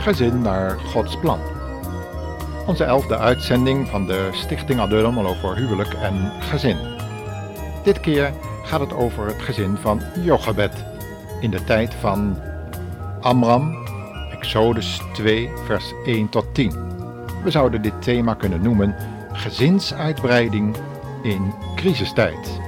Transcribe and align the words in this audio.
Gezin 0.00 0.42
naar 0.42 0.78
Gods 0.78 1.16
plan. 1.16 1.40
Onze 2.66 2.84
elfde 2.84 3.18
uitzending 3.18 3.88
van 3.88 4.06
de 4.06 4.28
Stichting 4.32 4.80
Adullam 4.80 5.36
voor 5.36 5.56
huwelijk 5.56 5.92
en 5.94 6.32
gezin. 6.40 6.76
Dit 7.84 8.00
keer 8.00 8.32
gaat 8.64 8.80
het 8.80 8.92
over 8.92 9.26
het 9.26 9.42
gezin 9.42 9.76
van 9.76 10.02
Jochebed 10.22 10.84
in 11.40 11.50
de 11.50 11.64
tijd 11.64 11.94
van 11.94 12.38
Amram, 13.20 13.76
Exodus 14.32 15.00
2, 15.12 15.50
vers 15.64 15.92
1 16.04 16.28
tot 16.28 16.54
10. 16.54 16.72
We 17.44 17.50
zouden 17.50 17.82
dit 17.82 18.02
thema 18.02 18.34
kunnen 18.34 18.62
noemen 18.62 18.96
gezinsuitbreiding 19.32 20.76
in 21.22 21.54
crisistijd. 21.74 22.60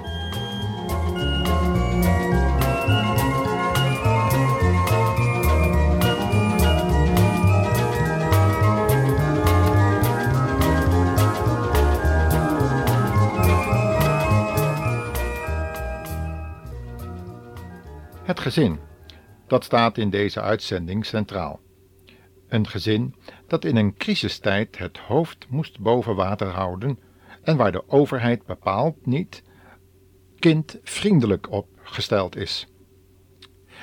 Gezin, 18.42 18.78
dat 19.46 19.64
staat 19.64 19.98
in 19.98 20.10
deze 20.10 20.40
uitzending 20.40 21.06
centraal. 21.06 21.60
Een 22.48 22.68
gezin 22.68 23.14
dat 23.46 23.64
in 23.64 23.76
een 23.76 23.94
crisistijd 23.94 24.78
het 24.78 24.98
hoofd 24.98 25.46
moest 25.48 25.80
boven 25.80 26.14
water 26.14 26.46
houden 26.46 26.98
en 27.42 27.56
waar 27.56 27.72
de 27.72 27.88
overheid 27.88 28.46
bepaald 28.46 29.06
niet 29.06 29.42
kindvriendelijk 30.38 31.50
opgesteld 31.50 32.36
is. 32.36 32.66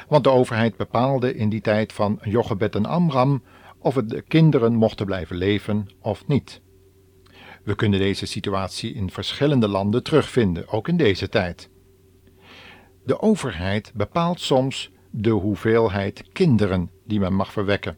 Want 0.07 0.23
de 0.23 0.30
overheid 0.30 0.77
bepaalde 0.77 1.35
in 1.35 1.49
die 1.49 1.61
tijd 1.61 1.93
van 1.93 2.19
Jochebed 2.23 2.75
en 2.75 2.85
Amram 2.85 3.43
of 3.77 3.95
het 3.95 4.09
de 4.09 4.21
kinderen 4.21 4.73
mochten 4.73 5.05
blijven 5.05 5.35
leven 5.35 5.87
of 6.02 6.27
niet. 6.27 6.61
We 7.63 7.75
kunnen 7.75 7.99
deze 7.99 8.25
situatie 8.25 8.93
in 8.93 9.11
verschillende 9.11 9.67
landen 9.67 10.03
terugvinden, 10.03 10.67
ook 10.67 10.87
in 10.87 10.97
deze 10.97 11.30
tijd. 11.30 11.69
De 13.03 13.22
overheid 13.22 13.92
bepaalt 13.95 14.39
soms 14.39 14.92
de 15.09 15.30
hoeveelheid 15.30 16.23
kinderen 16.33 16.92
die 17.05 17.19
men 17.19 17.33
mag 17.33 17.52
verwekken. 17.52 17.97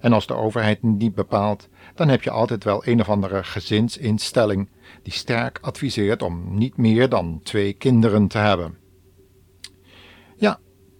En 0.00 0.12
als 0.12 0.26
de 0.26 0.34
overheid 0.34 0.82
niet 0.82 1.14
bepaalt, 1.14 1.68
dan 1.94 2.08
heb 2.08 2.22
je 2.22 2.30
altijd 2.30 2.64
wel 2.64 2.86
een 2.86 3.00
of 3.00 3.08
andere 3.08 3.44
gezinsinstelling 3.44 4.68
die 5.02 5.12
sterk 5.12 5.58
adviseert 5.60 6.22
om 6.22 6.58
niet 6.58 6.76
meer 6.76 7.08
dan 7.08 7.40
twee 7.42 7.72
kinderen 7.72 8.28
te 8.28 8.38
hebben. 8.38 8.78
Ja, 10.36 10.58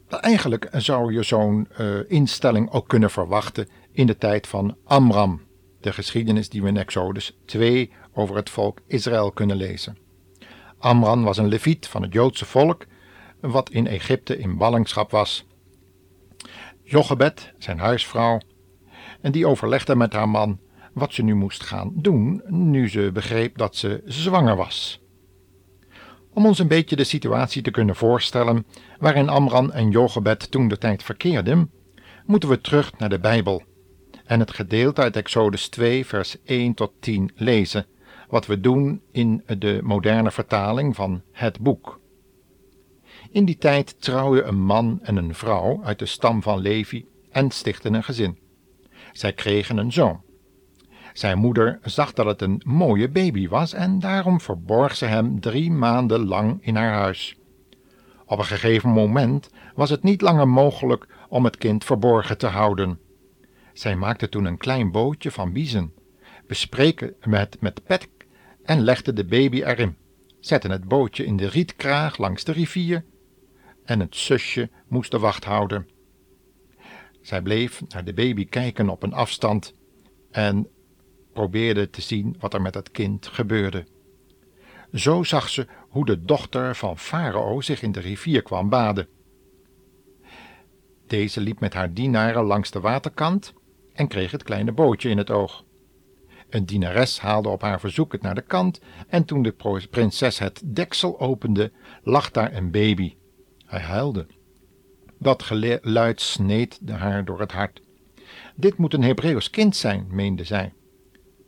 eigenlijk 0.08 0.68
zou 0.72 1.12
je 1.12 1.22
zo'n 1.22 1.68
uh, 1.80 1.98
instelling 2.08 2.70
ook 2.70 2.88
kunnen 2.88 3.10
verwachten 3.10 3.68
in 3.92 4.06
de 4.06 4.18
tijd 4.18 4.46
van 4.46 4.76
Amram, 4.84 5.40
de 5.80 5.92
geschiedenis 5.92 6.48
die 6.48 6.62
we 6.62 6.68
in 6.68 6.76
Exodus 6.76 7.38
2 7.44 7.92
over 8.12 8.36
het 8.36 8.50
volk 8.50 8.78
Israël 8.86 9.30
kunnen 9.30 9.56
lezen. 9.56 9.98
Amram 10.78 11.22
was 11.22 11.38
een 11.38 11.48
leviet 11.48 11.88
van 11.88 12.02
het 12.02 12.12
Joodse 12.12 12.44
volk 12.44 12.86
wat 13.50 13.70
in 13.70 13.86
Egypte 13.86 14.38
in 14.38 14.56
ballingschap 14.56 15.10
was. 15.10 15.46
Jochebed, 16.82 17.52
zijn 17.58 17.78
huisvrouw, 17.78 18.40
en 19.20 19.32
die 19.32 19.46
overlegde 19.46 19.96
met 19.96 20.12
haar 20.12 20.28
man 20.28 20.58
wat 20.92 21.12
ze 21.12 21.22
nu 21.22 21.34
moest 21.34 21.62
gaan 21.62 21.90
doen, 21.94 22.42
nu 22.46 22.88
ze 22.88 23.10
begreep 23.12 23.58
dat 23.58 23.76
ze 23.76 24.02
zwanger 24.04 24.56
was. 24.56 25.00
Om 26.32 26.46
ons 26.46 26.58
een 26.58 26.68
beetje 26.68 26.96
de 26.96 27.04
situatie 27.04 27.62
te 27.62 27.70
kunnen 27.70 27.96
voorstellen 27.96 28.66
waarin 28.98 29.28
Amran 29.28 29.72
en 29.72 29.90
Jochebed 29.90 30.50
toen 30.50 30.68
de 30.68 30.78
tijd 30.78 31.02
verkeerden, 31.02 31.70
moeten 32.26 32.48
we 32.48 32.60
terug 32.60 32.98
naar 32.98 33.08
de 33.08 33.18
Bijbel 33.18 33.62
en 34.24 34.40
het 34.40 34.54
gedeelte 34.54 35.00
uit 35.00 35.16
Exodus 35.16 35.68
2, 35.68 36.06
vers 36.06 36.36
1 36.44 36.74
tot 36.74 36.92
10 37.00 37.30
lezen, 37.34 37.86
wat 38.28 38.46
we 38.46 38.60
doen 38.60 39.02
in 39.12 39.42
de 39.58 39.80
moderne 39.82 40.30
vertaling 40.30 40.94
van 40.94 41.22
het 41.32 41.60
boek. 41.60 42.00
In 43.30 43.44
die 43.44 43.58
tijd 43.58 44.02
trouwden 44.02 44.48
een 44.48 44.62
man 44.62 44.98
en 45.02 45.16
een 45.16 45.34
vrouw 45.34 45.80
uit 45.84 45.98
de 45.98 46.06
stam 46.06 46.42
van 46.42 46.58
Levi 46.58 47.06
en 47.30 47.50
stichtten 47.50 47.94
een 47.94 48.04
gezin. 48.04 48.38
Zij 49.12 49.32
kregen 49.32 49.76
een 49.76 49.92
zoon. 49.92 50.20
Zijn 51.12 51.38
moeder 51.38 51.78
zag 51.82 52.12
dat 52.12 52.26
het 52.26 52.42
een 52.42 52.62
mooie 52.64 53.08
baby 53.08 53.48
was 53.48 53.72
en 53.72 53.98
daarom 53.98 54.40
verborg 54.40 54.96
ze 54.96 55.04
hem 55.04 55.40
drie 55.40 55.70
maanden 55.70 56.26
lang 56.26 56.58
in 56.60 56.76
haar 56.76 56.92
huis. 56.92 57.36
Op 58.26 58.38
een 58.38 58.44
gegeven 58.44 58.90
moment 58.90 59.50
was 59.74 59.90
het 59.90 60.02
niet 60.02 60.20
langer 60.20 60.48
mogelijk 60.48 61.06
om 61.28 61.44
het 61.44 61.56
kind 61.56 61.84
verborgen 61.84 62.38
te 62.38 62.46
houden. 62.46 62.98
Zij 63.72 63.96
maakte 63.96 64.28
toen 64.28 64.44
een 64.44 64.58
klein 64.58 64.90
bootje 64.90 65.30
van 65.30 65.52
biezen, 65.52 65.92
bespreken 66.46 67.14
het 67.20 67.60
met 67.60 67.84
pet 67.84 68.08
en 68.64 68.80
legde 68.80 69.12
de 69.12 69.24
baby 69.24 69.62
erin, 69.62 69.96
zette 70.40 70.68
het 70.68 70.84
bootje 70.84 71.24
in 71.24 71.36
de 71.36 71.48
rietkraag 71.48 72.18
langs 72.18 72.44
de 72.44 72.52
rivier 72.52 73.04
en 73.86 74.00
het 74.00 74.16
zusje 74.16 74.70
moest 74.88 75.10
de 75.10 75.18
wacht 75.18 75.44
houden. 75.44 75.88
Zij 77.20 77.42
bleef 77.42 77.82
naar 77.88 78.04
de 78.04 78.14
baby 78.14 78.48
kijken 78.48 78.88
op 78.88 79.02
een 79.02 79.12
afstand 79.12 79.74
en 80.30 80.68
probeerde 81.32 81.90
te 81.90 82.00
zien 82.00 82.36
wat 82.40 82.54
er 82.54 82.62
met 82.62 82.74
het 82.74 82.90
kind 82.90 83.26
gebeurde. 83.26 83.86
Zo 84.92 85.22
zag 85.22 85.48
ze 85.48 85.66
hoe 85.88 86.04
de 86.04 86.24
dochter 86.24 86.76
van 86.76 86.98
Farao 86.98 87.60
zich 87.60 87.82
in 87.82 87.92
de 87.92 88.00
rivier 88.00 88.42
kwam 88.42 88.68
baden. 88.68 89.08
Deze 91.06 91.40
liep 91.40 91.60
met 91.60 91.74
haar 91.74 91.92
dienaren 91.92 92.44
langs 92.44 92.70
de 92.70 92.80
waterkant 92.80 93.54
en 93.92 94.08
kreeg 94.08 94.30
het 94.30 94.42
kleine 94.42 94.72
bootje 94.72 95.08
in 95.08 95.18
het 95.18 95.30
oog. 95.30 95.64
Een 96.50 96.66
dienares 96.66 97.20
haalde 97.20 97.48
op 97.48 97.62
haar 97.62 97.80
verzoek 97.80 98.12
het 98.12 98.22
naar 98.22 98.34
de 98.34 98.42
kant 98.42 98.80
en 99.08 99.24
toen 99.24 99.42
de 99.42 99.86
prinses 99.90 100.38
het 100.38 100.62
deksel 100.64 101.20
opende, 101.20 101.72
lag 102.02 102.30
daar 102.30 102.54
een 102.54 102.70
baby. 102.70 103.16
Hij 103.66 103.80
huilde. 103.80 104.26
Dat 105.18 105.42
geluid 105.42 106.20
sneed 106.20 106.80
haar 106.86 107.24
door 107.24 107.40
het 107.40 107.52
hart. 107.52 107.82
Dit 108.54 108.76
moet 108.76 108.94
een 108.94 109.02
Hebreeuws 109.02 109.50
kind 109.50 109.76
zijn, 109.76 110.06
meende 110.10 110.44
zij. 110.44 110.72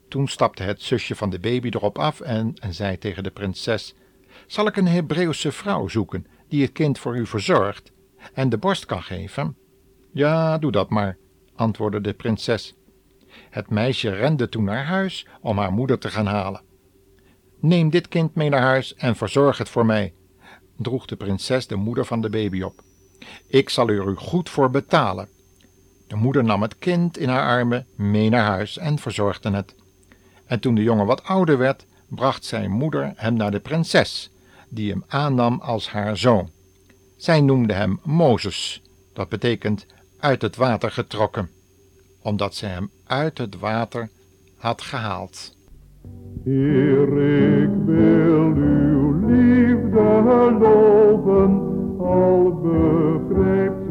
Toen 0.08 0.28
stapte 0.28 0.62
het 0.62 0.82
zusje 0.82 1.14
van 1.14 1.30
de 1.30 1.38
baby 1.38 1.68
erop 1.68 1.98
af 1.98 2.20
en, 2.20 2.54
en 2.54 2.74
zei 2.74 2.98
tegen 2.98 3.22
de 3.22 3.30
prinses: 3.30 3.94
Zal 4.46 4.66
ik 4.66 4.76
een 4.76 4.86
Hebreeuwse 4.86 5.52
vrouw 5.52 5.88
zoeken 5.88 6.26
die 6.48 6.62
het 6.62 6.72
kind 6.72 6.98
voor 6.98 7.16
u 7.16 7.26
verzorgt 7.26 7.92
en 8.32 8.48
de 8.48 8.58
borst 8.58 8.86
kan 8.86 9.02
geven? 9.02 9.56
Ja, 10.12 10.58
doe 10.58 10.72
dat 10.72 10.90
maar, 10.90 11.18
antwoordde 11.54 12.00
de 12.00 12.12
prinses. 12.12 12.74
Het 13.50 13.70
meisje 13.70 14.10
rende 14.10 14.48
toen 14.48 14.64
naar 14.64 14.84
huis 14.84 15.26
om 15.40 15.58
haar 15.58 15.72
moeder 15.72 15.98
te 15.98 16.08
gaan 16.08 16.26
halen. 16.26 16.62
Neem 17.60 17.90
dit 17.90 18.08
kind 18.08 18.34
mee 18.34 18.48
naar 18.48 18.62
huis 18.62 18.94
en 18.94 19.16
verzorg 19.16 19.58
het 19.58 19.68
voor 19.68 19.86
mij, 19.86 20.14
droeg 20.78 21.06
de 21.06 21.16
prinses 21.16 21.66
de 21.66 21.76
moeder 21.76 22.04
van 22.04 22.20
de 22.20 22.30
baby 22.30 22.62
op. 22.62 22.82
Ik 23.46 23.68
zal 23.68 23.88
er 23.88 24.08
u 24.08 24.14
goed 24.14 24.48
voor 24.48 24.70
betalen. 24.70 25.28
De 26.06 26.16
moeder 26.16 26.44
nam 26.44 26.62
het 26.62 26.78
kind 26.78 27.18
in 27.18 27.28
haar 27.28 27.48
armen 27.48 27.86
mee 27.94 28.28
naar 28.28 28.44
huis 28.44 28.78
en 28.78 28.98
verzorgde 28.98 29.50
het. 29.50 29.74
En 30.46 30.60
toen 30.60 30.74
de 30.74 30.82
jongen 30.82 31.06
wat 31.06 31.24
ouder 31.24 31.58
werd, 31.58 31.86
bracht 32.08 32.44
zijn 32.44 32.70
moeder 32.70 33.12
hem 33.16 33.34
naar 33.34 33.50
de 33.50 33.60
prinses, 33.60 34.30
die 34.68 34.90
hem 34.90 35.04
aannam 35.08 35.60
als 35.60 35.90
haar 35.90 36.16
zoon. 36.16 36.50
Zij 37.16 37.40
noemde 37.40 37.72
hem 37.72 38.00
Mozes, 38.02 38.82
dat 39.12 39.28
betekent 39.28 39.86
uit 40.18 40.42
het 40.42 40.56
water 40.56 40.90
getrokken, 40.90 41.50
omdat 42.22 42.54
ze 42.54 42.66
hem 42.66 42.90
uit 43.06 43.38
het 43.38 43.58
water 43.58 44.10
had 44.56 44.82
gehaald. 44.82 45.56
Heer, 46.44 47.22
ik 47.62 47.70
wil 47.84 48.52
uw 48.54 48.87
liefde 49.98 50.58
loven, 50.60 51.60
al 51.98 52.60
begrijpt 52.62 53.87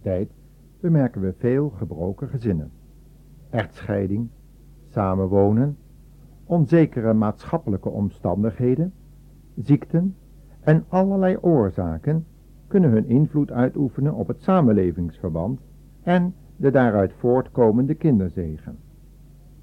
tijd 0.00 0.30
bemerken 0.80 1.20
we 1.20 1.34
veel 1.38 1.70
gebroken 1.70 2.28
gezinnen. 2.28 2.70
Echtscheiding, 3.50 4.28
samenwonen 4.88 5.76
onzekere 6.44 7.12
maatschappelijke 7.12 7.88
omstandigheden, 7.88 8.92
ziekten 9.56 10.16
en 10.60 10.84
allerlei 10.88 11.36
oorzaken 11.40 12.26
kunnen 12.66 12.90
hun 12.90 13.08
invloed 13.08 13.52
uitoefenen 13.52 14.14
op 14.14 14.28
het 14.28 14.42
samenlevingsverband 14.42 15.60
en 16.02 16.34
de 16.56 16.70
daaruit 16.70 17.12
voortkomende 17.12 17.94
kinderzegen. 17.94 18.76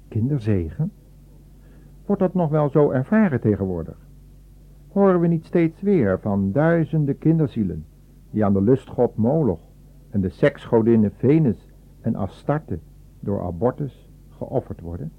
Kinderzegen? 0.08 0.92
Wordt 2.06 2.22
dat 2.22 2.34
nog 2.34 2.50
wel 2.50 2.68
zo 2.68 2.90
ervaren 2.90 3.40
tegenwoordig? 3.40 3.96
Horen 4.88 5.20
we 5.20 5.26
niet 5.26 5.44
steeds 5.44 5.82
weer 5.82 6.20
van 6.20 6.52
duizenden 6.52 7.18
kinderzielen 7.18 7.84
die 8.30 8.44
aan 8.44 8.52
de 8.52 8.62
lustgod 8.62 9.16
Moloch 9.16 9.60
en 10.12 10.20
de 10.20 10.28
seksgodinnen 10.28 11.12
Venus 11.16 11.68
en 12.00 12.14
Astarte 12.14 12.78
door 13.20 13.42
abortus 13.42 14.08
geofferd 14.28 14.80
worden? 14.80 15.12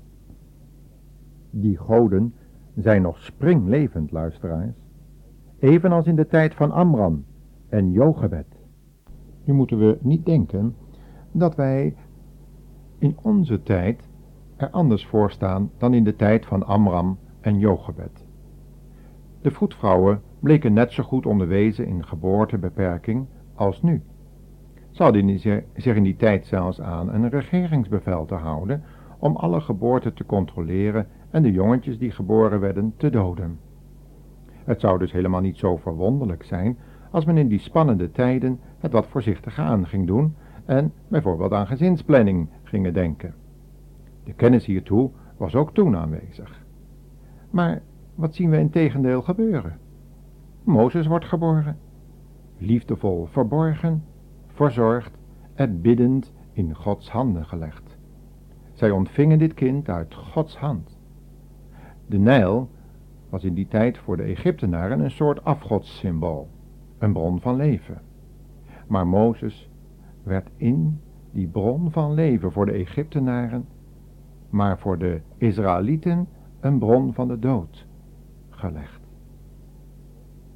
Die 1.49 1.77
goden 1.77 2.33
zijn 2.75 3.01
nog 3.01 3.19
springlevend, 3.19 4.11
luisteraars, 4.11 4.75
evenals 5.59 6.05
in 6.05 6.15
de 6.15 6.27
tijd 6.27 6.53
van 6.53 6.71
Amram 6.71 7.25
en 7.69 7.91
Jochebed. 7.91 8.47
Nu 9.43 9.53
moeten 9.53 9.77
we 9.77 9.97
niet 10.01 10.25
denken 10.25 10.75
dat 11.31 11.55
wij 11.55 11.95
in 12.97 13.17
onze 13.21 13.63
tijd 13.63 14.07
er 14.55 14.69
anders 14.69 15.05
voor 15.05 15.31
staan 15.31 15.71
dan 15.77 15.93
in 15.93 16.03
de 16.03 16.15
tijd 16.15 16.45
van 16.45 16.65
Amram 16.65 17.17
en 17.41 17.59
Jochebed. 17.59 18.25
De 19.41 19.51
voetvrouwen 19.51 20.21
bleken 20.39 20.73
net 20.73 20.91
zo 20.91 21.03
goed 21.03 21.25
onderwezen 21.25 21.85
in 21.85 22.05
geboortebeperking 22.05 23.25
als 23.55 23.81
nu. 23.81 24.01
Ze 24.93 25.03
hadden 25.03 25.39
zich 25.75 25.95
in 25.95 26.03
die 26.03 26.15
tijd 26.15 26.45
zelfs 26.45 26.81
aan 26.81 27.13
een 27.13 27.29
regeringsbevel 27.29 28.25
te 28.25 28.35
houden 28.35 28.83
om 29.19 29.35
alle 29.35 29.61
geboorten 29.61 30.13
te 30.13 30.25
controleren 30.25 31.07
en 31.29 31.43
de 31.43 31.51
jongetjes 31.51 31.97
die 31.97 32.11
geboren 32.11 32.59
werden 32.59 32.93
te 32.97 33.09
doden. 33.09 33.59
Het 34.63 34.79
zou 34.79 34.99
dus 34.99 35.11
helemaal 35.11 35.41
niet 35.41 35.57
zo 35.57 35.77
verwonderlijk 35.77 36.43
zijn 36.43 36.77
als 37.11 37.25
men 37.25 37.37
in 37.37 37.47
die 37.47 37.59
spannende 37.59 38.11
tijden 38.11 38.59
het 38.77 38.91
wat 38.91 39.07
voorzichtiger 39.07 39.63
aan 39.63 39.87
ging 39.87 40.07
doen 40.07 40.35
en 40.65 40.93
bijvoorbeeld 41.07 41.53
aan 41.53 41.67
gezinsplanning 41.67 42.49
gingen 42.63 42.93
denken. 42.93 43.33
De 44.23 44.33
kennis 44.33 44.65
hiertoe 44.65 45.11
was 45.37 45.55
ook 45.55 45.73
toen 45.73 45.95
aanwezig. 45.95 46.65
Maar 47.49 47.81
wat 48.15 48.35
zien 48.35 48.49
we 48.49 48.57
in 48.57 48.69
tegendeel 48.69 49.21
gebeuren? 49.21 49.77
Mozes 50.63 51.07
wordt 51.07 51.25
geboren, 51.25 51.77
liefdevol 52.57 53.25
verborgen, 53.25 54.03
verzorgd 54.53 55.17
en 55.53 55.81
biddend 55.81 56.33
in 56.51 56.75
Gods 56.75 57.09
handen 57.09 57.45
gelegd. 57.45 57.97
Zij 58.73 58.91
ontvingen 58.91 59.39
dit 59.39 59.53
kind 59.53 59.89
uit 59.89 60.13
Gods 60.13 60.57
hand. 60.57 60.97
De 62.05 62.17
Nijl 62.17 62.69
was 63.29 63.43
in 63.43 63.53
die 63.53 63.67
tijd 63.67 63.97
voor 63.97 64.17
de 64.17 64.23
Egyptenaren 64.23 64.99
een 64.99 65.11
soort 65.11 65.43
afgodssymbool, 65.43 66.49
een 66.97 67.13
bron 67.13 67.39
van 67.39 67.55
leven. 67.55 68.01
Maar 68.87 69.07
Mozes 69.07 69.69
werd 70.23 70.49
in 70.57 71.01
die 71.31 71.47
bron 71.47 71.91
van 71.91 72.13
leven 72.13 72.51
voor 72.51 72.65
de 72.65 72.71
Egyptenaren, 72.71 73.65
maar 74.49 74.79
voor 74.79 74.97
de 74.97 75.21
Israëlieten 75.37 76.27
een 76.59 76.79
bron 76.79 77.13
van 77.13 77.27
de 77.27 77.39
dood 77.39 77.85
gelegd. 78.49 79.01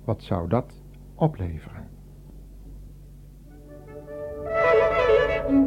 Wat 0.04 0.24
zou 0.24 0.50
dat 0.50 0.84
opleveren? 1.16 1.97
Door 5.48 5.58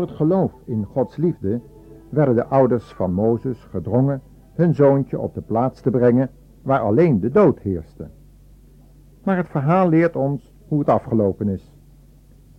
het 0.00 0.10
geloof 0.10 0.52
in 0.64 0.84
Gods 0.84 1.16
liefde 1.16 1.60
werden 2.08 2.34
de 2.34 2.46
ouders 2.46 2.92
van 2.92 3.12
Mozes 3.12 3.64
gedrongen 3.70 4.22
hun 4.52 4.74
zoontje 4.74 5.18
op 5.18 5.34
de 5.34 5.40
plaats 5.40 5.80
te 5.80 5.90
brengen 5.90 6.30
waar 6.62 6.80
alleen 6.80 7.20
de 7.20 7.30
dood 7.30 7.58
heerste. 7.58 8.08
Maar 9.24 9.36
het 9.36 9.48
verhaal 9.48 9.88
leert 9.88 10.16
ons 10.16 10.54
hoe 10.68 10.78
het 10.78 10.88
afgelopen 10.88 11.48
is. 11.48 11.74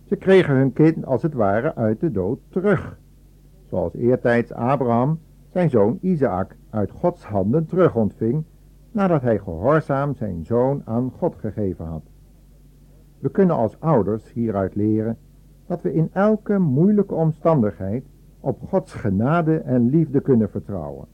Ze 0.04 0.16
kregen 0.16 0.54
hun 0.54 0.72
kind 0.72 1.06
als 1.06 1.22
het 1.22 1.34
ware 1.34 1.74
uit 1.74 2.00
de 2.00 2.10
dood 2.10 2.38
terug, 2.48 2.98
zoals 3.66 3.94
eertijds 3.94 4.52
Abraham 4.52 5.18
zijn 5.52 5.70
zoon 5.70 5.98
Isaac 6.00 6.56
uit 6.70 6.90
Gods 6.90 7.24
handen 7.24 7.66
terug 7.66 7.94
ontving, 7.94 8.44
nadat 8.90 9.22
hij 9.22 9.38
gehoorzaam 9.38 10.14
zijn 10.14 10.44
zoon 10.44 10.82
aan 10.84 11.10
God 11.10 11.36
gegeven 11.36 11.84
had. 11.84 12.02
We 13.18 13.30
kunnen 13.30 13.56
als 13.56 13.80
ouders 13.80 14.32
hieruit 14.32 14.74
leren 14.74 15.16
dat 15.66 15.82
we 15.82 15.92
in 15.92 16.08
elke 16.12 16.58
moeilijke 16.58 17.14
omstandigheid 17.14 18.04
op 18.40 18.58
Gods 18.68 18.92
genade 18.94 19.56
en 19.56 19.88
liefde 19.88 20.20
kunnen 20.20 20.50
vertrouwen. 20.50 21.06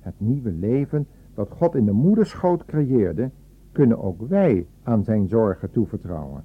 Het 0.00 0.14
nieuwe 0.18 0.52
leven 0.52 1.06
dat 1.34 1.50
God 1.50 1.74
in 1.74 1.84
de 1.84 1.92
moederschoot 1.92 2.64
creëerde, 2.64 3.30
kunnen 3.72 4.02
ook 4.02 4.28
wij 4.28 4.66
aan 4.82 5.04
zijn 5.04 5.28
zorgen 5.28 5.70
toevertrouwen. 5.70 6.44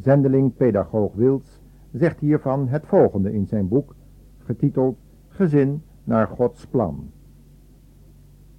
Zendeling 0.00 0.56
pedagoog 0.56 1.14
Wils 1.14 1.62
zegt 1.92 2.20
hiervan 2.20 2.68
het 2.68 2.86
volgende 2.86 3.32
in 3.32 3.46
zijn 3.46 3.68
boek, 3.68 3.94
getiteld 4.38 4.96
Gezin 5.28 5.82
naar 6.04 6.26
Gods 6.26 6.66
plan. 6.66 7.10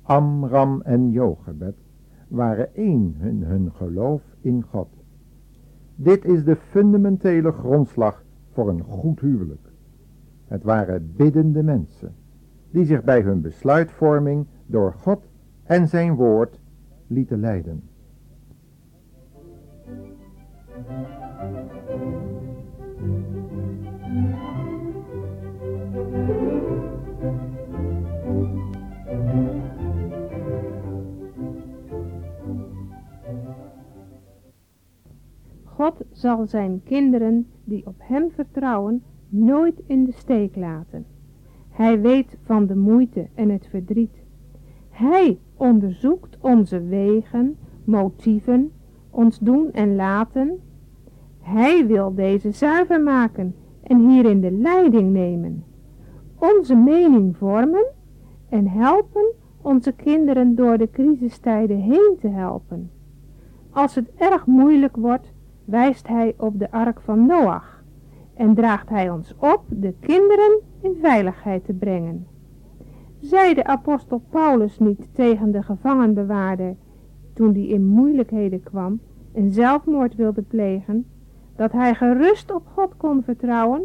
Amram 0.02 0.82
en 0.82 1.12
Jochebed 1.12 1.76
waren 2.28 2.76
één 2.76 3.16
in 3.20 3.44
hun 3.44 3.72
geloof 3.72 4.22
in 4.42 4.64
God. 4.64 4.88
Dit 5.96 6.26
is 6.26 6.44
de 6.44 6.56
fundamentele 6.56 7.52
grondslag 7.52 8.24
voor 8.52 8.70
een 8.70 8.84
goed 8.84 9.20
huwelijk. 9.20 9.72
Het 10.48 10.64
waren 10.64 11.14
biddende 11.16 11.64
mensen, 11.64 12.16
die 12.72 12.86
zich 12.86 13.04
bij 13.04 13.22
hun 13.22 13.42
besluitvorming 13.42 14.46
door 14.66 14.94
God 14.94 15.28
en 15.64 15.88
zijn 15.88 16.16
woord 16.16 16.60
lieten 17.08 17.40
leiden. 17.40 17.84
God 35.76 36.02
zal 36.12 36.46
zijn 36.46 36.82
kinderen 36.84 37.48
die 37.64 37.86
op 37.86 37.96
hem 37.98 38.32
vertrouwen 38.32 39.04
nooit 39.30 39.82
in 39.86 40.04
de 40.04 40.12
steek 40.12 40.56
laten. 40.56 41.06
Hij 41.70 42.02
weet 42.02 42.38
van 42.44 42.66
de 42.66 42.76
moeite 42.76 43.28
en 43.34 43.50
het 43.50 43.68
verdriet. 43.68 44.24
Hij 44.90 45.40
onderzoekt 45.56 46.38
onze 46.42 46.82
wegen, 46.84 47.58
motieven, 47.84 48.72
ons 49.10 49.40
doen 49.40 49.72
en 49.72 49.96
laten. 49.96 50.60
Hij 51.40 51.88
wil 51.88 52.14
deze 52.14 52.52
zuiver 52.52 53.02
maken 53.02 53.56
en 53.84 54.10
hierin 54.10 54.42
de 54.42 54.52
leiding 54.52 55.12
nemen. 55.12 55.64
Onze 56.40 56.76
mening 56.76 57.38
vormen 57.38 57.86
en 58.50 58.68
helpen 58.68 59.34
onze 59.62 59.92
kinderen 59.92 60.56
door 60.56 60.78
de 60.78 60.90
crisistijden 60.90 61.78
heen 61.80 62.16
te 62.20 62.28
helpen. 62.28 62.92
Als 63.70 63.96
het 63.96 64.12
erg 64.18 64.46
moeilijk 64.46 64.96
wordt, 64.96 65.34
wijst 65.66 66.08
hij 66.08 66.34
op 66.38 66.60
de 66.60 66.72
ark 66.72 67.02
van 67.02 67.26
Noach 67.26 67.84
en 68.34 68.56
draagt 68.56 68.90
hij 68.90 69.10
ons 69.10 69.36
op 69.38 69.64
de 69.68 69.94
kinderen 70.00 70.60
in 70.82 70.98
veiligheid 71.02 71.66
te 71.66 71.74
brengen. 71.74 72.28
Zei 73.20 73.54
de 73.54 73.64
apostel 73.64 74.22
Paulus 74.30 74.80
niet 74.80 75.08
tegen 75.14 75.52
de 75.52 75.64
gevangenbewaarder, 75.64 76.76
toen 77.34 77.52
die 77.52 77.68
in 77.68 77.86
moeilijkheden 77.86 78.64
kwam 78.64 79.00
en 79.34 79.52
zelfmoord 79.52 80.16
wilde 80.16 80.42
plegen, 80.42 81.06
dat 81.56 81.72
hij 81.72 81.96
gerust 81.96 82.54
op 82.54 82.68
God 82.74 82.98
kon 82.98 83.24
vertrouwen? 83.24 83.82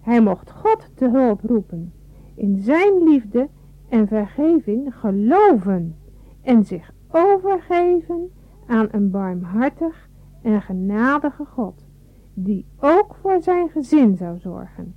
Hij 0.00 0.20
mocht 0.20 0.50
God 0.50 0.90
te 0.94 1.08
hulp 1.10 1.40
roepen, 1.40 1.92
in 2.34 2.58
zijn 2.58 3.02
liefde 3.02 3.48
en 3.88 4.08
vergeving 4.08 4.94
geloven 4.94 5.96
en 6.42 6.64
zich 6.64 6.92
overgeven 7.10 8.30
aan 8.66 8.88
een 8.90 9.10
barmhartig 9.10 10.08
en 10.46 10.62
genadige 10.62 11.44
God, 11.44 11.86
die 12.34 12.66
ook 12.80 13.14
voor 13.14 13.42
zijn 13.42 13.68
gezin 13.68 14.16
zou 14.16 14.38
zorgen. 14.38 14.94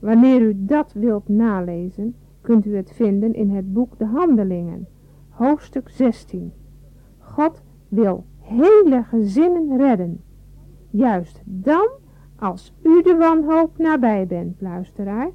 Wanneer 0.00 0.40
u 0.40 0.54
dat 0.56 0.92
wilt 0.92 1.28
nalezen, 1.28 2.14
kunt 2.40 2.66
u 2.66 2.76
het 2.76 2.92
vinden 2.92 3.34
in 3.34 3.50
het 3.50 3.72
boek 3.72 3.98
De 3.98 4.06
Handelingen, 4.06 4.88
hoofdstuk 5.28 5.88
16. 5.88 6.52
God 7.18 7.62
wil 7.88 8.24
hele 8.40 9.02
gezinnen 9.02 9.76
redden, 9.76 10.20
juist 10.90 11.42
dan 11.44 11.88
als 12.36 12.74
u 12.82 13.02
de 13.02 13.16
wanhoop 13.16 13.78
nabij 13.78 14.26
bent, 14.26 14.60
luisteraar. 14.60 15.30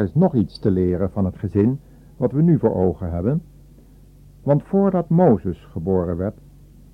Is 0.00 0.14
nog 0.14 0.34
iets 0.34 0.58
te 0.58 0.70
leren 0.70 1.10
van 1.10 1.24
het 1.24 1.38
gezin 1.38 1.80
wat 2.16 2.32
we 2.32 2.42
nu 2.42 2.58
voor 2.58 2.74
ogen 2.74 3.10
hebben. 3.10 3.42
Want 4.42 4.62
voordat 4.62 5.08
Mozes 5.08 5.64
geboren 5.64 6.16
werd, 6.16 6.38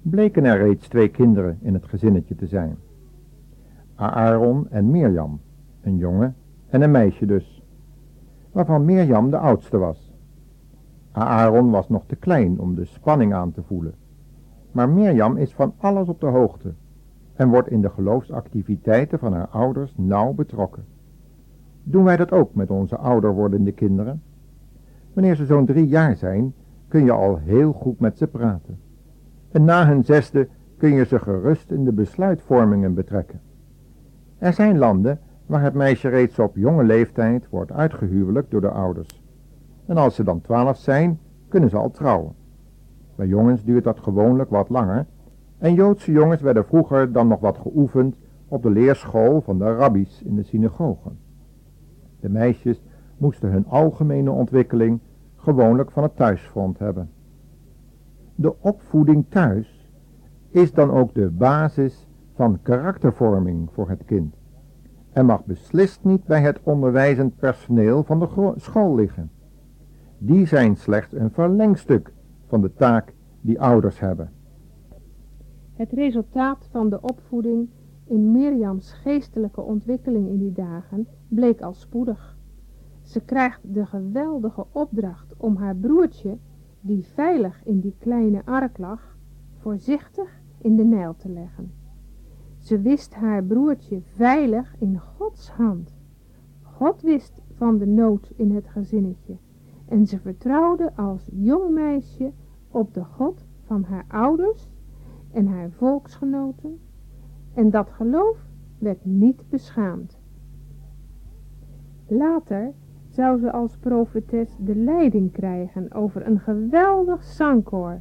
bleken 0.02 0.44
er 0.44 0.59
reeds 0.59 0.88
twee 0.88 1.09
kinderen 1.09 1.59
in 1.61 1.75
het 1.75 1.85
gezinnetje 1.85 2.35
te 2.35 2.47
zijn. 2.47 2.76
Aaron 3.94 4.66
en 4.71 4.90
Mirjam, 4.90 5.40
een 5.82 5.97
jongen 5.97 6.35
en 6.68 6.82
een 6.82 6.90
meisje 6.90 7.26
dus, 7.26 7.62
waarvan 8.52 8.85
Mirjam 8.85 9.30
de 9.30 9.38
oudste 9.38 9.78
was. 9.78 10.12
Aaron 11.12 11.71
was 11.71 11.88
nog 11.88 12.04
te 12.06 12.16
klein 12.16 12.61
om 12.61 12.75
de 12.75 12.85
spanning 12.85 13.35
aan 13.35 13.52
te 13.52 13.62
voelen, 13.62 13.94
maar 14.73 14.88
Mirjam 14.88 15.37
is 15.37 15.54
van 15.54 15.75
alles 15.78 16.09
op 16.09 16.21
de 16.21 16.26
hoogte 16.26 16.73
en 17.35 17.49
wordt 17.49 17.68
in 17.68 17.80
de 17.80 17.90
geloofsactiviteiten 17.90 19.18
van 19.18 19.32
haar 19.32 19.49
ouders 19.49 19.94
nauw 19.97 20.32
betrokken. 20.32 20.85
Doen 21.82 22.04
wij 22.04 22.16
dat 22.16 22.32
ook 22.32 22.54
met 22.54 22.70
onze 22.70 22.96
ouder 22.96 23.34
wordende 23.34 23.72
kinderen? 23.72 24.22
Wanneer 25.12 25.36
ze 25.36 25.46
zo'n 25.46 25.66
drie 25.66 25.86
jaar 25.86 26.16
zijn, 26.16 26.54
kun 26.88 27.04
je 27.04 27.12
al 27.12 27.36
heel 27.36 27.72
goed 27.72 28.00
met 28.00 28.18
ze 28.18 28.26
praten. 28.26 28.78
En 29.50 29.64
na 29.64 29.86
hun 29.86 30.04
zesde 30.04 30.48
kun 30.76 30.94
je 30.94 31.04
ze 31.04 31.18
gerust 31.18 31.70
in 31.70 31.84
de 31.84 31.92
besluitvormingen 31.92 32.94
betrekken. 32.94 33.40
Er 34.38 34.52
zijn 34.52 34.78
landen 34.78 35.20
waar 35.46 35.62
het 35.62 35.74
meisje 35.74 36.08
reeds 36.08 36.38
op 36.38 36.56
jonge 36.56 36.84
leeftijd 36.84 37.48
wordt 37.48 37.72
uitgehuwelijkt 37.72 38.50
door 38.50 38.60
de 38.60 38.70
ouders. 38.70 39.22
En 39.86 39.96
als 39.96 40.14
ze 40.14 40.24
dan 40.24 40.40
twaalf 40.40 40.76
zijn, 40.76 41.18
kunnen 41.48 41.70
ze 41.70 41.76
al 41.76 41.90
trouwen. 41.90 42.32
Bij 43.14 43.26
jongens 43.26 43.64
duurt 43.64 43.84
dat 43.84 44.00
gewoonlijk 44.00 44.50
wat 44.50 44.68
langer, 44.68 45.06
en 45.58 45.74
Joodse 45.74 46.12
jongens 46.12 46.40
werden 46.40 46.64
vroeger 46.64 47.12
dan 47.12 47.28
nog 47.28 47.40
wat 47.40 47.58
geoefend 47.58 48.16
op 48.48 48.62
de 48.62 48.70
leerschool 48.70 49.40
van 49.40 49.58
de 49.58 49.74
rabbies 49.74 50.22
in 50.22 50.36
de 50.36 50.42
synagogen. 50.42 51.18
De 52.23 52.29
meisjes 52.29 52.83
moesten 53.17 53.50
hun 53.50 53.67
algemene 53.67 54.31
ontwikkeling 54.31 55.00
gewoonlijk 55.37 55.91
van 55.91 56.02
het 56.02 56.17
thuisfront 56.17 56.79
hebben. 56.79 57.11
De 58.35 58.61
opvoeding 58.61 59.25
thuis 59.29 59.88
is 60.50 60.73
dan 60.73 60.91
ook 60.91 61.14
de 61.14 61.31
basis 61.31 62.07
van 62.35 62.59
karaktervorming 62.62 63.69
voor 63.73 63.88
het 63.88 64.05
kind 64.05 64.35
en 65.12 65.26
mag 65.26 65.45
beslist 65.45 66.05
niet 66.05 66.25
bij 66.25 66.41
het 66.41 66.61
onderwijzend 66.62 67.37
personeel 67.37 68.02
van 68.02 68.19
de 68.19 68.52
school 68.57 68.95
liggen. 68.95 69.31
Die 70.19 70.47
zijn 70.47 70.76
slechts 70.76 71.14
een 71.14 71.31
verlengstuk 71.31 72.12
van 72.47 72.61
de 72.61 72.75
taak 72.75 73.14
die 73.41 73.61
ouders 73.61 74.00
hebben. 74.00 74.31
Het 75.73 75.93
resultaat 75.93 76.69
van 76.71 76.88
de 76.88 77.00
opvoeding 77.00 77.69
in 78.12 78.33
Mirjams 78.33 78.92
geestelijke 78.92 79.61
ontwikkeling 79.61 80.28
in 80.28 80.38
die 80.38 80.52
dagen 80.52 81.07
bleek 81.28 81.61
al 81.61 81.75
spoedig. 81.75 82.38
Ze 83.02 83.21
krijgt 83.21 83.75
de 83.75 83.87
geweldige 83.87 84.66
opdracht 84.73 85.35
om 85.37 85.57
haar 85.57 85.76
broertje, 85.76 86.38
die 86.81 87.07
veilig 87.07 87.64
in 87.64 87.81
die 87.81 87.95
kleine 87.99 88.42
ark 88.45 88.78
lag, 88.78 89.16
voorzichtig 89.59 90.40
in 90.59 90.76
de 90.76 90.85
Nijl 90.85 91.16
te 91.16 91.28
leggen. 91.28 91.73
Ze 92.59 92.81
wist 92.81 93.14
haar 93.14 93.45
broertje 93.45 94.00
veilig 94.02 94.75
in 94.78 94.99
Gods 94.99 95.50
hand. 95.50 95.95
God 96.62 97.02
wist 97.02 97.40
van 97.54 97.78
de 97.78 97.87
nood 97.87 98.33
in 98.37 98.54
het 98.54 98.69
gezinnetje 98.69 99.37
en 99.88 100.07
ze 100.07 100.19
vertrouwde 100.19 100.97
als 100.97 101.31
jong 101.33 101.71
meisje 101.71 102.33
op 102.71 102.95
de 102.95 103.04
God 103.04 103.45
van 103.62 103.83
haar 103.83 104.04
ouders 104.09 104.71
en 105.31 105.47
haar 105.47 105.71
volksgenoten 105.71 106.81
en 107.54 107.71
dat 107.71 107.90
geloof 107.90 108.37
werd 108.78 109.04
niet 109.04 109.42
beschaamd. 109.49 110.18
Later 112.06 112.73
zou 113.09 113.38
ze 113.38 113.52
als 113.52 113.76
profetes 113.76 114.56
de 114.59 114.76
leiding 114.76 115.32
krijgen 115.32 115.92
over 115.92 116.26
een 116.26 116.40
geweldig 116.40 117.25
zangkoor 117.25 118.00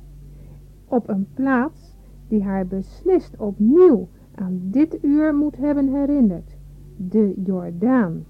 op 0.85 1.09
een 1.09 1.27
plaats 1.33 1.95
die 2.27 2.43
haar 2.43 2.67
beslist 2.67 3.37
opnieuw 3.37 4.07
aan 4.35 4.59
dit 4.61 5.03
uur 5.03 5.35
moet 5.35 5.57
hebben 5.57 5.87
herinnerd, 5.93 6.57
de 6.97 7.33
Jordaan. 7.43 8.25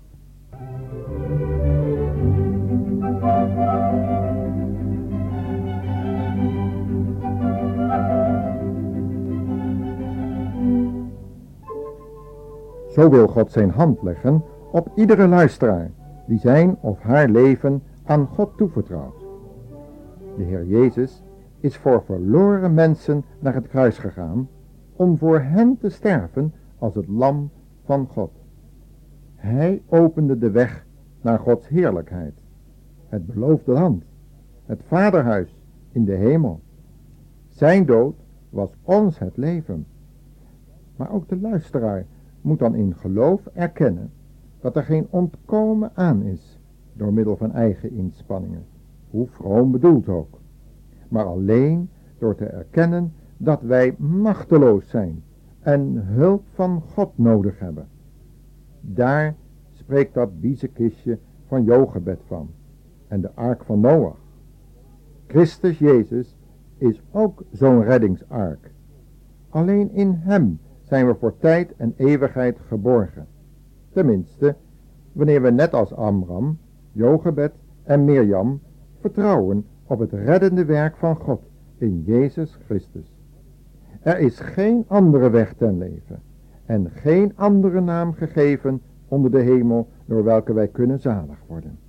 Zo 12.92 13.10
wil 13.10 13.28
God 13.28 13.52
zijn 13.52 13.70
hand 13.70 14.02
leggen 14.02 14.44
op 14.72 14.92
iedere 14.96 15.28
luisteraar 15.28 15.92
die 16.28 16.40
zijn 16.40 16.78
of 16.82 17.00
haar 17.00 17.30
leven 17.30 17.84
aan 18.04 18.28
God 18.28 18.58
toevertrouwt. 18.58 19.20
De 20.38 20.44
Heer 20.44 20.66
Jezus 20.66 21.24
is 21.60 21.78
voor 21.78 22.04
verloren 22.04 22.74
mensen 22.74 23.24
naar 23.40 23.54
het 23.54 23.68
kruis 23.68 23.98
gegaan 23.98 24.50
om 24.96 25.18
voor 25.18 25.40
hen 25.40 25.78
te 25.78 25.90
sterven 25.90 26.54
als 26.78 26.96
het 26.96 27.08
lam 27.08 27.50
van 27.84 28.08
God. 28.08 28.32
Hij 29.36 29.82
opende 29.88 30.38
de 30.38 30.52
weg 30.52 30.86
naar 31.22 31.40
Gods 31.40 31.68
heerlijkheid, 31.68 32.34
het 33.08 33.26
beloofde 33.26 33.72
land, 33.72 34.04
het 34.66 34.82
vaderhuis 34.88 35.56
in 35.92 36.06
de 36.06 36.16
hemel. 36.16 36.60
Zijn 37.48 37.86
dood 37.86 38.16
was 38.50 38.76
ons 38.84 39.20
het 39.20 39.38
leven. 39.38 39.86
Maar 40.96 41.12
ook 41.12 41.30
de 41.30 41.40
luisteraar 41.40 42.06
moet 42.42 42.60
dan 42.60 42.76
in 42.76 42.96
geloof 42.96 43.46
erkennen 43.54 44.12
dat 44.60 44.76
er 44.76 44.84
geen 44.84 45.08
ontkomen 45.10 45.92
aan 45.94 46.24
is 46.24 46.60
door 46.94 47.14
middel 47.14 47.38
van 47.38 47.52
eigen 47.52 47.92
inspanningen, 47.92 48.66
hoe 49.10 49.28
vroom 49.28 49.72
bedoeld 49.72 50.08
ook, 50.08 50.40
maar 51.10 51.26
alleen 51.26 51.90
door 52.18 52.36
te 52.36 52.46
erkennen 52.46 53.14
dat 53.38 53.62
wij 53.62 53.96
machteloos 53.98 54.90
zijn 54.90 55.24
en 55.60 56.06
hulp 56.06 56.44
van 56.54 56.82
God 56.82 57.18
nodig 57.18 57.60
hebben. 57.60 57.88
Daar 58.82 59.36
spreekt 59.72 60.14
dat 60.14 60.40
biezenkistje 60.40 61.20
van 61.48 61.64
Jogebed 61.64 62.20
van 62.28 62.50
en 63.08 63.22
de 63.22 63.32
ark 63.34 63.64
van 63.64 63.80
Noach. 63.80 64.20
Christus 65.28 65.80
Jezus 65.80 66.38
is 66.78 67.02
ook 67.12 67.44
zo'n 67.52 67.84
reddingsark. 67.84 68.72
Alleen 69.50 69.92
in 69.92 70.14
hem 70.14 70.60
zijn 70.92 71.08
we 71.08 71.16
voor 71.16 71.38
tijd 71.38 71.76
en 71.78 71.94
eeuwigheid 71.98 72.58
geborgen. 72.68 73.28
Tenminste, 73.94 74.56
wanneer 75.12 75.42
we 75.42 75.52
net 75.52 75.74
als 75.74 75.94
Amram, 75.94 76.58
Jogebed 76.92 77.52
en 77.84 78.06
Mirjam 78.06 78.62
vertrouwen 79.00 79.66
op 79.88 80.00
het 80.00 80.12
reddende 80.12 80.66
werk 80.66 80.96
van 80.96 81.16
God 81.16 81.42
in 81.78 82.04
Jezus 82.06 82.58
Christus. 82.66 83.16
Er 84.02 84.20
is 84.20 84.40
geen 84.40 84.86
andere 84.88 85.30
weg 85.30 85.54
ten 85.54 85.78
leven 85.78 86.22
en 86.66 86.90
geen 86.94 87.32
andere 87.36 87.82
naam 87.82 88.14
gegeven 88.14 88.82
onder 89.08 89.32
de 89.32 89.42
hemel 89.42 89.88
door 90.06 90.24
welke 90.24 90.54
wij 90.54 90.68
kunnen 90.68 91.00
zalig 91.00 91.38
worden. 91.48 91.80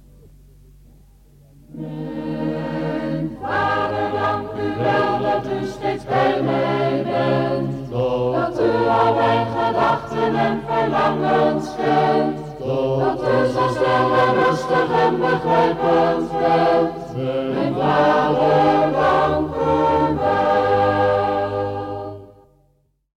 Mijn 1.70 3.30
vader, 3.40 4.10
dank 4.20 4.52
u 4.52 4.82
wel 4.82 5.22
dat 5.22 5.52
u 5.62 5.66
steeds 5.66 6.04
bij 6.04 6.42
mij 6.42 6.81
mijn 9.14 9.46
gedachten 9.56 10.36
en 10.36 10.62
verlangens 10.66 11.68
kent, 11.76 12.38
Dat 12.58 13.22
is 13.22 13.52
zo 13.52 13.68
snel 13.68 14.08
en 14.22 14.34
rustig 14.44 14.88
en 15.04 15.18
begrijpend 15.20 16.30
veld. 16.30 17.16
Mijn 17.54 17.74
vaderland. 17.74 19.51